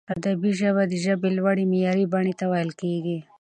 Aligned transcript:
ادبي 0.15 0.51
ژبه 0.59 0.83
د 0.87 0.93
ژبي 1.05 1.29
لوړي 1.37 1.65
معیاري 1.71 2.05
بڼي 2.13 2.33
ته 2.39 2.45
ویل 2.51 2.71
کیږي. 2.81 3.17